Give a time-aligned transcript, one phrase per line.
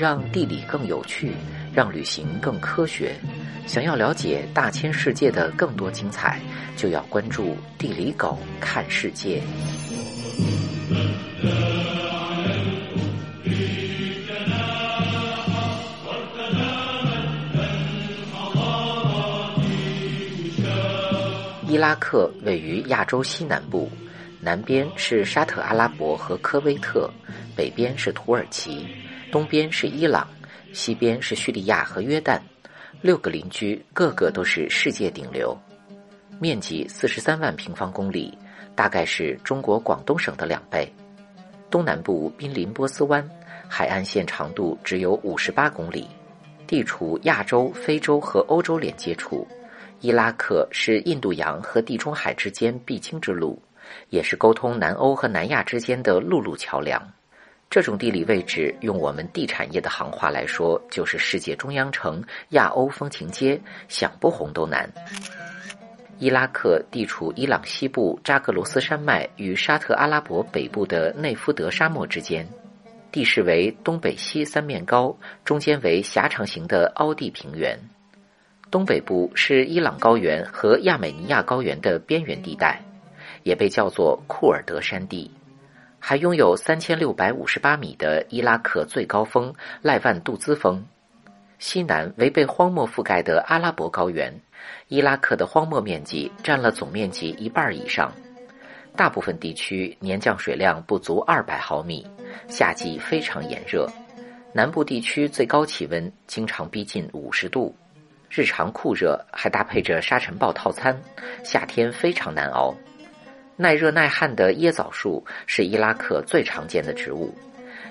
[0.00, 1.32] 让地理更有趣，
[1.74, 3.14] 让旅行更科学。
[3.66, 6.40] 想要了解大千世界的更多精彩，
[6.74, 9.42] 就要关注地理狗看世界。
[21.68, 23.90] 伊拉克位于亚洲西南部，
[24.40, 27.10] 南边是沙特阿拉伯和科威特，
[27.54, 28.86] 北边是土耳其，
[29.30, 30.26] 东边是伊朗，
[30.72, 32.40] 西边是叙利亚和约旦。
[33.00, 35.56] 六个邻居，个个都是世界顶流。
[36.40, 38.36] 面积四十三万平方公里，
[38.74, 40.92] 大概是中国广东省的两倍。
[41.70, 43.26] 东南部濒临波斯湾，
[43.68, 46.08] 海岸线长度只有五十八公里，
[46.66, 49.46] 地处亚洲、非洲和欧洲连接处。
[50.00, 53.62] 伊拉克是印度洋和地中海之间必经之路，
[54.08, 57.00] 也是沟通南欧和南亚之间的陆路桥梁。
[57.70, 64.92] 这种地理位置，用我们地产业的行话来说，就是世界中央城、亚欧风情街，想不红都难。
[66.18, 72.44] 伊拉克地处伊朗西部扎格罗斯山脉与沙特阿拉伯北部的内夫德沙漠之间，
[73.12, 77.78] 地势为东北西三面高，中间为狭长型的凹地平原。
[78.68, 82.82] 东北部是伊朗高原和亚美尼亚高原的边缘地带，
[83.44, 85.30] 也被叫做库尔德山地，
[86.00, 90.84] 还拥有三千六百五十八米的伊拉克最高峰赖万杜兹峰。
[91.58, 94.34] 西南为被荒漠覆盖的阿拉伯高原，
[94.88, 98.10] 伊拉克的荒漠面积占了总面积一半以上，
[98.96, 102.06] 大部分地区年降水量不足二百毫米，
[102.48, 103.86] 夏季非常炎热，
[104.54, 107.76] 南部地区最高气温经常逼近五十度。
[108.30, 110.98] 日常酷热，还搭配着沙尘暴套餐，
[111.44, 112.74] 夏天非常难熬。
[113.60, 117.30] 耐热耐旱的椰枣树是伊拉克最常见的植物。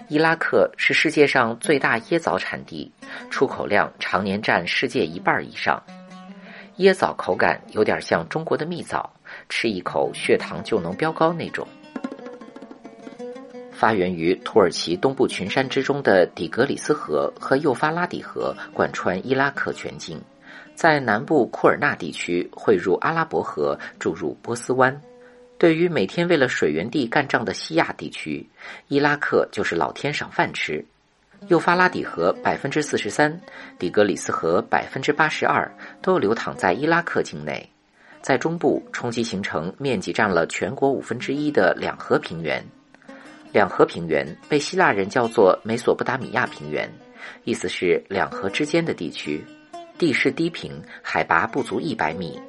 [0.08, 2.92] 伊拉克是世界上最大椰枣产地，
[3.30, 5.80] 出口量常年占世界一半以上。
[6.80, 9.14] 椰枣口感有点像中国的蜜枣，
[9.48, 11.68] 吃一口血糖就能飙高那种。
[13.72, 20.20] 发源于土耳其东部群山之中的底格里斯河和幼发拉底河贯穿伊拉克全境，
[20.74, 25.00] 在南部库尔纳地区汇入阿拉伯河，注入波斯湾。
[25.60, 28.48] 对于每天为了水源地干仗的西亚地区，
[28.88, 30.84] 伊拉克就是老天赏饭吃。
[31.50, 33.40] 幼发拉底河百分之四十三，
[33.78, 35.70] 底格里斯河百分之八十二
[36.02, 37.70] 都流淌在伊拉克境内，
[38.22, 42.64] 在中部冲击形成面积占了全国五分之一的两河平原。
[43.52, 46.90] 两河平原被希腊人叫做美索不达米亚平原，
[47.44, 49.44] 意思是两河之间的地区，
[49.98, 52.40] 地势低平，海拔不足一百米。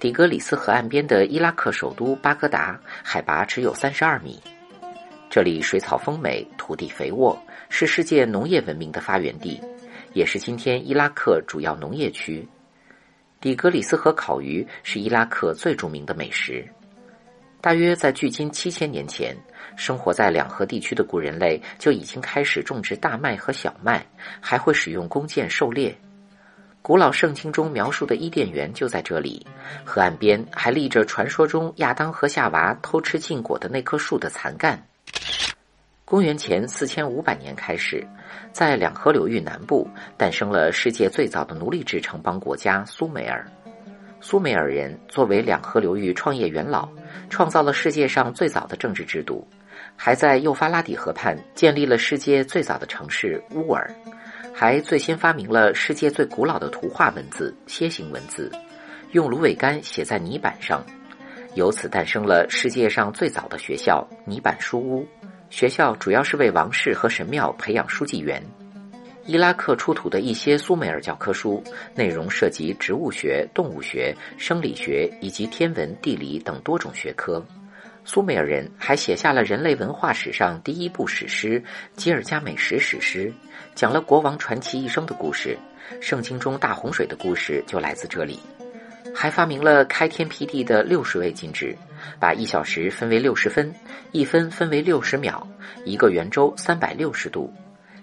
[0.00, 4.40] 底格里斯河岸边的伊拉克首都巴格达，海拔只有三十二米。
[5.28, 7.36] 这里水草丰美，土地肥沃，
[7.68, 9.60] 是世界农业文明的发源地，
[10.14, 12.46] 也是今天伊拉克主要农业区。
[13.40, 16.64] 底格里斯河烤鱼是伊拉克最著名的美食。
[17.60, 19.36] 大约在距今七千年前，
[19.76, 24.06] 生活在两河地区的古人类就已经开始种植大麦和小麦，
[24.40, 25.92] 还会使用弓箭狩猎。
[26.88, 29.46] 古老圣经中描述的伊甸园就在这里，
[29.84, 34.82] 河岸边还立着传说中亚当和夏娃偷吃禁果的那棵树的残干。
[36.06, 38.02] 公元前四千五百年开始，
[38.52, 43.46] 在两河流域南部诞生了世界最早的奴隶制城邦国家苏美尔。
[44.18, 46.88] 苏美尔人作为两河流域创业元老，
[47.28, 49.46] 创造了世界上最早的政治制度，
[49.94, 53.94] 还在幼发拉底河畔建立了世界最早的城市乌尔，
[54.60, 58.50] 还最先发明了世界最古老的图画文字楔形文字，
[59.12, 60.84] 用芦苇杆写在泥板上，
[61.54, 65.06] 由此诞生了世界上最早的学校泥板书屋。
[65.48, 68.42] 学校主要是为王室和神庙培养书记员。
[69.26, 71.62] 伊拉克出土的一些苏美尔教科书，
[71.94, 77.40] 内容涉及植物学、动物学、生理学以及天文、地理等多种学科。
[78.08, 81.60] 苏美尔人还写下了人类文化史上第一部史诗
[81.94, 83.30] 《吉尔加美什史诗》，
[83.74, 85.54] 讲了国王传奇一生的故事。
[86.00, 88.40] 圣经中大洪水的故事就来自这里。
[89.14, 91.76] 还发明了开天辟地的六十位进制，
[92.18, 93.70] 把一小时分为六十分，
[94.12, 95.46] 一分分为六十秒，
[95.84, 97.52] 一个圆周三百六十度。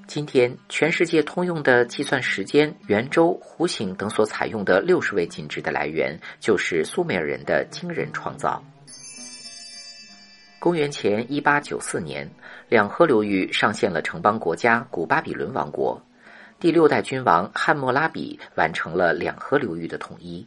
[0.05, 8.63] 今天，全世界通用的计算时间、圆周、弧形等所采用的六十位进制的来源，就是苏美尔人的惊人创造。
[10.65, 12.27] 公元前一八九四年，
[12.69, 16.01] 两河流域上线了城邦国家古巴比伦王国，
[16.59, 20.43] 第六代君王汉谟拉比完成了两河流域的统一。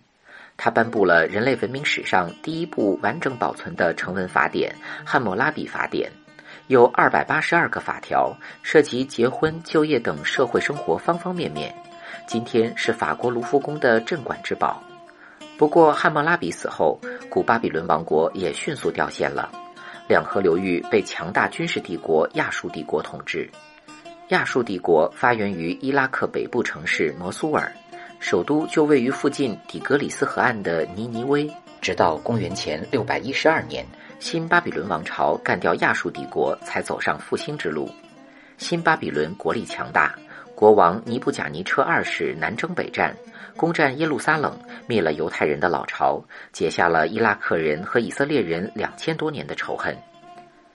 [0.56, 4.74] 他颁布了人类文明史上第一部完整保存的成文法典
[5.08, 6.10] 《汉谟拉比法典》。
[6.66, 11.72] 有二百八十二个法条，涉及结婚、就业等社会生活方方面面。
[12.26, 14.82] 今天是法国卢浮宫的镇馆之宝。
[15.56, 16.98] 不过，汉谟拉比死后，
[17.30, 19.48] 古巴比伦王国也迅速掉线了。
[20.08, 23.48] 两河流域被强大军事帝国亚述帝国统治。
[24.28, 27.70] 亚述帝国发源于伊拉克北部城市摩苏尔，
[28.18, 31.48] 首都就位于附近底格里斯河岸的尼尼微。
[31.80, 33.86] 直到公元前六百一十二年，
[34.18, 37.88] 新巴比伦王朝干掉亚述帝国，才走上复兴之路。
[38.56, 40.14] 新巴比伦国力强大。
[40.58, 43.16] 国王尼布贾尼车二世南征北战，
[43.56, 44.58] 攻占耶路撒冷，
[44.88, 46.20] 灭了犹太人的老巢，
[46.50, 49.96] 结下了伊拉克人和以色列人两千多年的仇恨。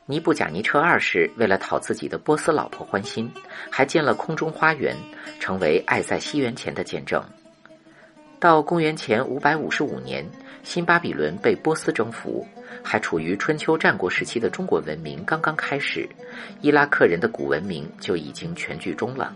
[0.06, 3.30] 尼布贾尼车二世为了讨自己的波斯老婆欢心，
[3.70, 4.96] 还建了空中花园，
[5.38, 7.22] 成为爱在西元前的见证。
[8.40, 10.26] 到公元前五百五十五年，
[10.64, 12.48] 新巴比伦被波斯征服，
[12.82, 16.08] 还处于春秋战国时期的中国文明刚刚开始，
[16.62, 19.36] 伊拉克人的古文明就已经全剧终了。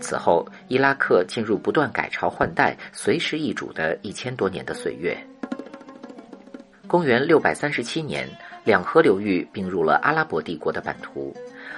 [0.00, 5.16] 此后，伊拉克进入不断改朝换代、随时易主的一千多年的岁月。
[6.86, 8.28] 公元六百三十七年，
[8.64, 11.34] 两河流域并入了阿拉伯帝国的版图。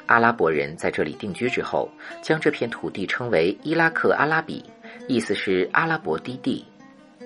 [0.06, 1.88] 阿拉伯人在这里定居之后，
[2.20, 4.64] 将这片土地称为伊拉克阿拉比，
[5.06, 6.64] 意思是阿拉伯低地。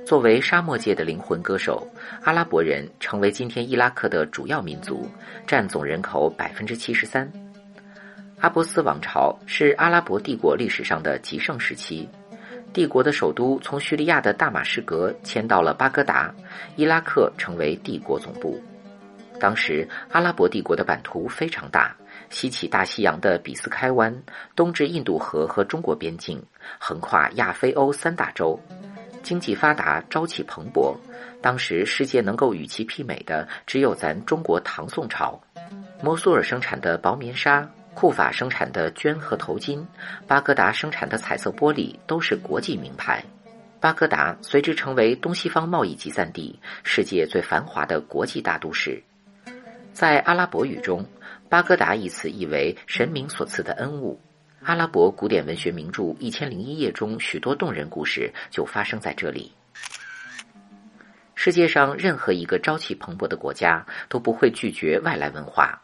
[0.04, 1.86] 作为沙漠界的灵魂歌手，
[2.22, 5.08] 阿拉伯人成为今天伊拉克的主要民族，
[5.46, 7.30] 占总人口百分之七十三。
[8.40, 12.08] 阿波斯王朝是阿拉伯帝国历史上的极盛时期，
[12.72, 16.32] 帝国的首都从叙利亚的大马士革迁到了巴格达，
[16.76, 18.62] 伊拉克成为帝国总部。
[19.40, 21.96] 当时阿拉伯帝国的版图非常大，
[22.30, 24.16] 西起大西洋的比斯开湾，
[24.54, 26.40] 东至印度河和中国边境，
[26.78, 28.58] 横跨亚非欧三大洲，
[29.24, 30.94] 经济发达，朝气蓬勃。
[31.42, 35.40] 当时世界能够与其媲美的，只有咱中国唐宋朝。
[36.00, 37.68] 摩苏尔生产的薄棉纱。
[37.98, 39.84] 库法生产的绢和头巾，
[40.24, 43.20] 巴格达生产的彩色玻璃都是国际名牌。
[43.80, 49.02] 巴格达随之成为东西方贸易集散地，世界最繁华的国际大都市。
[49.92, 51.04] 在阿拉伯语中，
[51.48, 54.20] 巴格达一词意为神明所赐的恩物。
[54.62, 59.52] 阿拉伯古典文学名著《一千零一夜》中许多动人故事就发生在这里。
[61.34, 65.82] 世界上任何一个朝气蓬勃的国家都不会拒绝外来文化。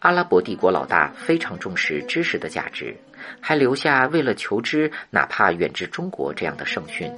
[0.00, 2.96] 阿拉伯帝国老大非常重视知识的价值，
[3.38, 7.12] 还留下为了求知，哪怕远至中国这样的圣训。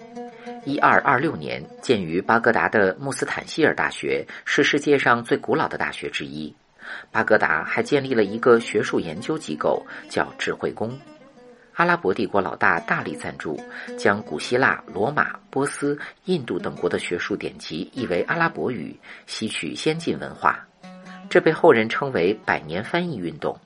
[0.64, 6.52] 一二二六年建于巴格达的穆斯坦希尔大学是世界上最古老的大学之一。
[7.12, 10.98] 巴格达还建立了一个学术研究机构，叫智慧宫。
[11.74, 13.60] 阿拉伯帝国老大大力赞助，
[13.96, 20.66] 将古希腊、罗马、波斯、印度等国的学术典籍译为阿拉伯语，吸取先进文化。
[21.32, 23.58] 这被后人称为“百年翻译运动”。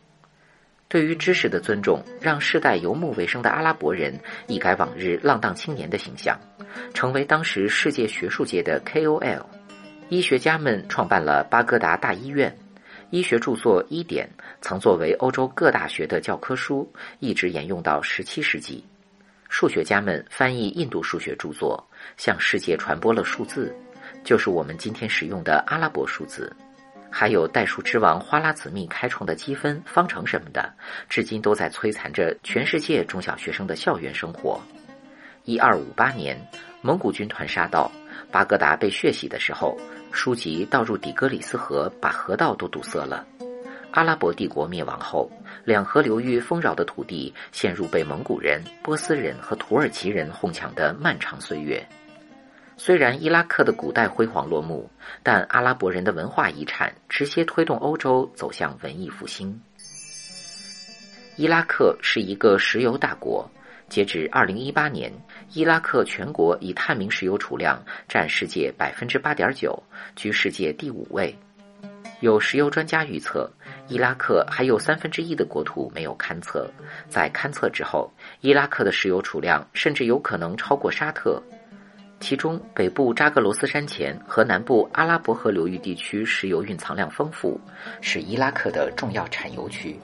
[0.87, 4.17] 对于知识的尊重，让世代游牧为生的阿拉伯人
[4.47, 6.39] 一改往日浪荡青年的形象，
[6.95, 9.43] 成为当时世界学术界的 KOL。
[10.11, 12.57] 医学家们创办了巴格达大医院，
[13.11, 14.29] 医学著作《医典》
[14.61, 18.85] 曾作为欧洲各大学的教科书，一直沿用到十七世纪。
[19.49, 21.85] 数学家们翻译印度数学著作，
[22.17, 23.75] 向世界传播了数字，
[24.23, 26.55] 就是我们今天使用的阿拉伯数字。
[27.11, 30.73] 还有袋鼠之王花剌子密开创的积分方程什么的，
[31.09, 34.61] 至今都在摧残着全世界中小学生的校园生活。
[35.45, 36.37] 一二五八年，
[36.83, 37.91] 蒙古军团杀到
[38.31, 39.79] 巴格达被血洗的时候，
[40.13, 43.25] 书籍倒入底格里斯河，把河道都堵塞了。
[43.93, 45.31] 阿拉伯帝国灭亡后，
[45.65, 51.83] 两河流域丰饶的土地陷入被蒙古人、波斯人和土耳其人哄抢的漫长岁月。
[52.79, 54.89] 虽然伊拉克的古代辉煌落幕，
[55.23, 59.59] 但阿拉伯人的文化遗产直接推动欧洲走向文艺复兴。
[61.37, 63.51] 伊拉克是一个石油大国，
[63.89, 65.11] 截至二零一八年，
[65.53, 69.83] 伊拉克全国已探明石油储量占世界百分之八点九，
[70.15, 71.35] 居世界第五位。
[72.21, 73.51] 有石油专家预测，
[73.89, 76.71] 伊拉克还有三分之一的国土没有勘测，
[77.09, 81.43] 在勘测之后，伊拉克的石油储量甚至有可能超过沙特。
[82.19, 87.61] 其中，北部扎格罗斯山前和南部阿拉伯河流域地区石油蕴藏量丰富，
[88.01, 89.99] 是伊拉克的重要产油区。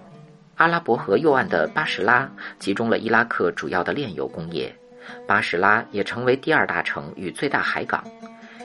[0.57, 4.73] 阿拉伯河右岸的巴士拉集中了伊拉克主要的炼油工业，
[5.26, 8.04] 巴士拉也成为第二大城与最大海港。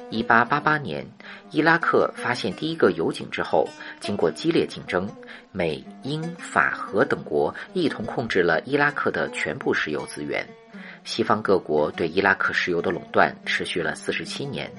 [0.10, 1.06] 一八八八年，
[1.52, 3.68] 伊拉克发现第一个油井之后，
[4.00, 5.10] 经过激烈竞争，
[5.52, 10.48] 美、英、法、荷等国一同控制了伊拉克的全部石油资源。
[11.08, 14.70] 西方各国对伊拉克石油的垄断持续了四十七年，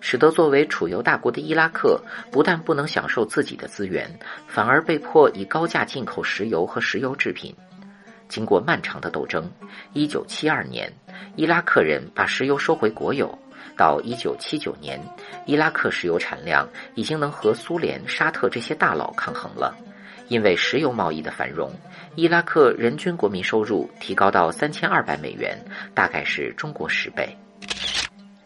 [0.00, 4.10] 使得作为储油大国的伊拉克不但不能享受自己的资源，
[4.48, 7.54] 反而被迫以高价进口石油和石油制品。
[8.28, 9.48] 经过漫长的斗争
[9.94, 10.92] ，1972年，
[11.36, 13.38] 伊拉克人把石油收回国有。
[13.76, 15.00] 到1979年，
[15.46, 19.76] 伊拉克石油产量已经能和苏联、沙特这些大佬抗衡了。
[20.28, 21.72] 因为石油贸易的繁荣，
[22.14, 25.58] 伊拉克人均国民收入提高到3200美元，
[25.94, 27.36] 大概是中国十倍。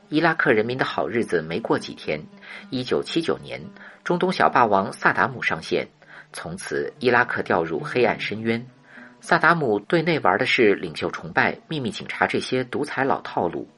[0.09, 2.23] 伊拉克人民的好日子没过几天
[2.71, 3.61] ，1979年，
[4.05, 5.89] 中东小霸王萨达姆上线，
[6.33, 8.65] 从此伊拉克掉入黑暗深渊。
[9.21, 13.69] 萨达姆对内玩的是领袖崇拜、秘密警察这些独裁老套路，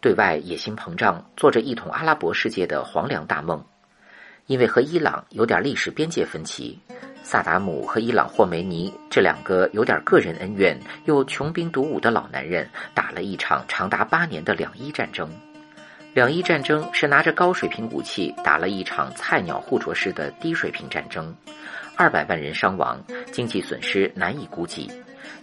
[0.00, 3.64] 对外野心膨胀，做着一统阿拉伯世界的黄粱大梦。
[4.46, 6.78] 因为和伊朗有点历史边界分歧，
[7.22, 15.28] 萨达姆和伊朗霍梅尼这两个有点个人恩怨又穷兵黩武的老男人打了一场长达八年的两伊战争。
[16.14, 21.34] 两伊战争是拿着高水平武器打了一场菜鸟互啄式的低水平战争。
[21.96, 24.90] 二百万人伤亡，经济损失难以估计。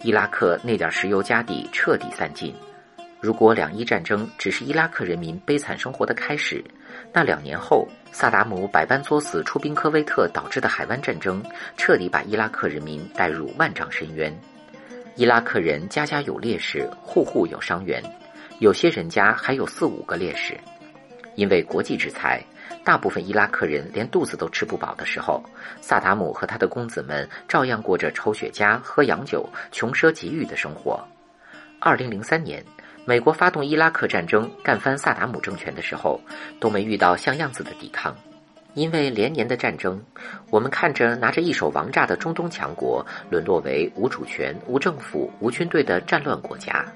[0.02, 2.54] 伊拉克那点石油家底彻底散尽。
[3.20, 6.64] 如果两伊战争只是伊拉克人民悲惨生活的开始，
[7.12, 11.42] 那两年后萨达姆百般作死出兵科威特导致的海湾战争，
[11.76, 14.34] 彻底把伊拉克人民带入万丈深渊。
[15.16, 18.02] 伊拉克人家家有烈士，户户有伤员，
[18.58, 20.58] 有些人家还有四五个烈士。
[21.34, 22.42] 因为国际制裁。
[22.82, 25.44] 大部分伊拉克人连肚子都吃不饱的时候，
[25.82, 31.06] 萨达姆和他的公子们照样过着抽雪茄、喝洋酒、穷奢极欲的生活。
[31.78, 32.64] 二零零三年，
[33.06, 36.20] 美国发动伊拉克战争，干翻萨达姆政权的时候，
[36.60, 38.16] 都没遇到像样子的抵抗。
[38.74, 40.00] 因为连年的战争，
[40.48, 46.86] 我们看着拿着一手王炸的中东强国，沦落为无主权、无政府、无军队的战乱国家。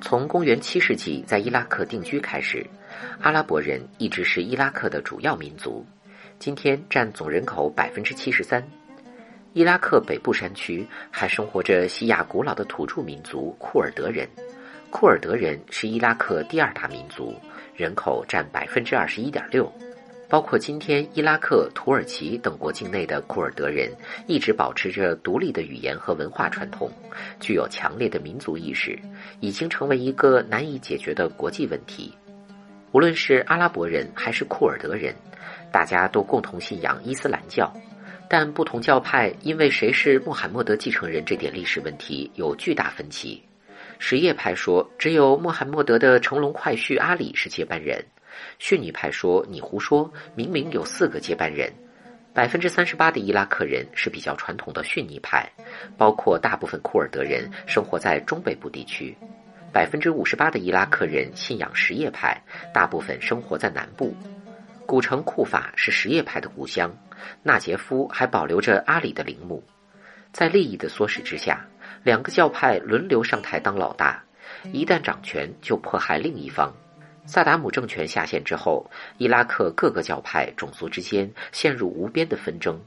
[0.00, 2.64] 从公元七世纪在伊拉克定居开始。
[3.20, 5.84] 阿拉伯人一直是伊拉克的主要民族，
[6.38, 8.62] 今天占总人口百分之七十三。
[9.52, 14.26] 伊拉克北部山区还生活着西亚古老的土著民族库尔德人。
[14.92, 17.34] 库尔德人是伊拉克第二大民族，
[17.74, 19.72] 人口占百分之二十一点六。
[20.28, 23.90] 包括今天伊拉克、土耳其等国境内的库尔德人，
[24.26, 26.92] 一直保持着独立的语言和文化传统，
[27.40, 28.96] 具有强烈的民族意识，
[29.40, 32.12] 已经成为一个难以解决的国际问题。
[32.92, 35.14] 无论是阿拉伯人还是库尔德人，
[35.72, 37.72] 大家都共同信仰伊斯兰教，
[38.28, 43.42] 但不同教派因为谁是穆罕默德继承人这点历史问题有巨大分歧。
[44.04, 48.04] 什叶派说只有穆罕默德的乘龙快婿阿里是接班人，
[48.58, 51.72] 逊尼派说你胡说，明明有四个接班人。
[52.34, 55.48] 百分之三十八的伊拉克人是比较传统的逊尼派，
[55.96, 59.16] 包括大部分库尔德人生活在中北部地区。
[59.72, 62.42] 百分之五十八的伊拉克人信仰什叶派，
[62.74, 64.16] 大部分生活在南部。
[64.84, 66.92] 古城库法是什叶派的故乡，
[67.44, 69.62] 纳杰夫还保留着阿里的陵墓。
[70.32, 71.64] 在利益的唆使之下，
[72.02, 74.22] 两个教派轮流上台当老大，
[74.72, 76.72] 一旦掌权就迫害另一方。
[77.24, 82.80] 萨达姆政权下线之后，伊拉克各个教派种族之间陷入无边的纷争，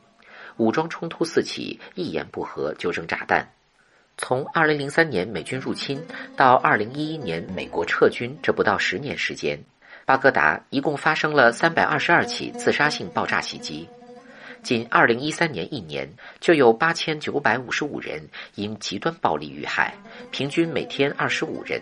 [0.57, 3.47] 武装冲突四起，一言不合就扔炸弹。
[4.17, 6.01] 从二零零三年美军入侵
[6.35, 9.57] 到二零一一年美国撤军，这不到十年时间，
[10.05, 13.87] 巴格达一共发生了三百二十二起自杀性爆炸袭击。
[14.65, 19.93] 仅二零一三年一年，就有八千九百五十五人因极端暴力遇害，
[20.31, 21.79] 平均每天二十五人。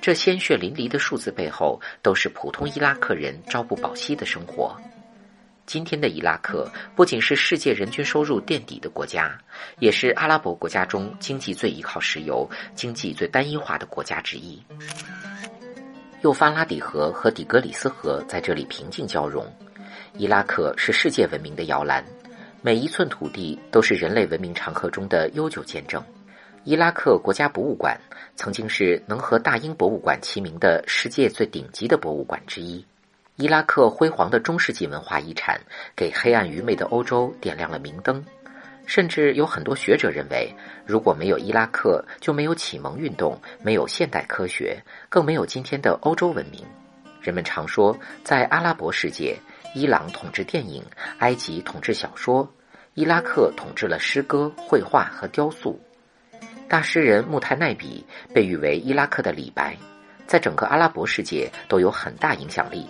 [0.00, 4.74] 这鲜血淋漓的数字背后，都是普通伊拉克人朝不保夕的生活。
[5.66, 9.38] 今天的伊拉克不仅是世界人均收入垫底的国家，
[9.78, 14.58] 也是阿拉伯国家中经济最依靠石油、经济最单一化的国家之一。
[16.22, 19.46] 幼发拉底河和底格里斯河在这里平静交融。
[20.18, 22.02] 伊拉克是世界文明的摇篮，
[22.62, 26.02] 每一寸土地都是人类文明长河中的悠久见证。
[26.64, 28.00] 伊拉克国家博物馆
[28.34, 32.82] 曾经是能和大英博物馆齐名的世界最顶级的博物馆之一。
[33.36, 35.60] 伊拉克辉煌的中世纪文化遗产
[35.94, 38.24] 给黑暗愚昧的欧洲点亮了明灯，
[38.86, 40.50] 甚至有很多学者认为，
[40.86, 46.64] 如果没有伊拉克，就没有启蒙运动，没有现代科学，更没有今天的欧洲文明。
[47.20, 49.36] 人们常说，在阿拉伯世界，
[49.76, 50.82] 伊朗统治电影，
[51.18, 52.50] 埃及统治小说，
[52.94, 55.78] 伊拉克统治了诗歌、绘画和雕塑。
[56.66, 58.02] 大诗人穆泰奈比
[58.32, 59.76] 被誉为伊拉克的李白，
[60.26, 62.86] 在整个阿拉伯世界都有很大影响力。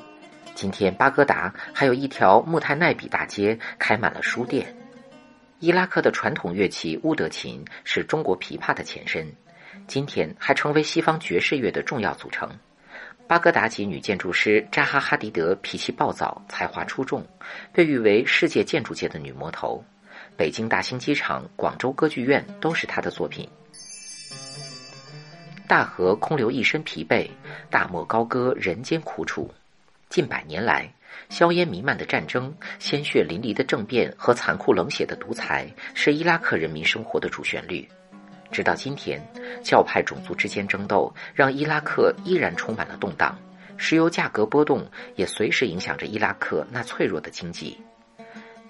[0.54, 4.72] 今天，巴格达还有一条穆泰奈比大街，开满了书店。
[5.58, 9.26] 伊拉克的传统乐器乌德琴是中国琵琶的前身，
[9.88, 12.48] 今天还成为西方爵士乐的重要组成。
[13.28, 17.26] 巴格达籍女建筑师扎哈·哈迪德脾气暴躁，才华出众，
[17.72, 19.84] 被誉为世界建筑界的女魔头。
[20.36, 23.48] 北京大兴机场、广州歌剧院都是她的作品。
[25.66, 27.28] 大河空留一身疲惫，
[27.68, 29.52] 大漠高歌人间苦楚。
[30.08, 30.88] 近百年来，
[31.28, 37.88] 硝烟弥漫的战争、鲜血淋漓的政变和残酷冷血的独裁，是伊拉克人民生活的主旋律。
[38.56, 39.20] 直到今天，
[39.62, 43.38] 教派种族之间争斗让伊拉克依然充满了动荡，
[43.76, 44.82] 石油价格波动
[45.14, 47.78] 也随时影响着伊拉克那脆弱的经济。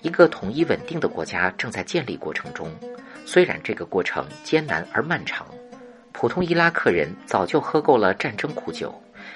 [0.02, 2.69] 一个统一稳定的国家正在建立过程中，
[3.25, 5.47] 虽然这个过程艰难而漫长，
[6.11, 8.93] 普通伊拉克人早就喝够了战争苦酒，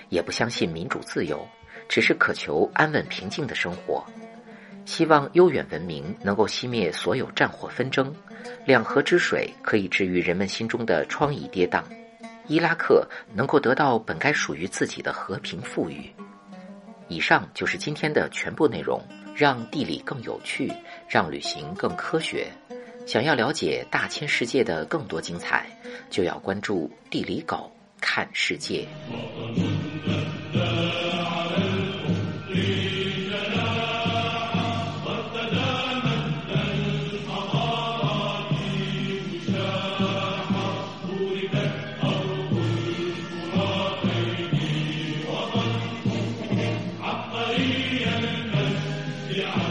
[0.09, 1.47] 也不相信民主自由，
[1.89, 4.05] 只是渴求安稳平静的生活。
[4.85, 8.13] 希望悠远文明能够熄灭所有战火纷争，
[8.65, 11.83] 两河之水可以治愈人们心中的疮痍跌宕，
[12.47, 16.11] 伊拉克能够得到本该属于自己的和平富裕。
[17.09, 19.03] 以上就是今天的全部内容，
[19.35, 20.73] 让地理更有趣，
[21.09, 22.47] 让旅行更科学。
[23.07, 25.67] 想要了解大千世界的更多精彩，
[26.09, 28.87] 就要关注地理狗看世界。
[49.31, 49.70] Yeah.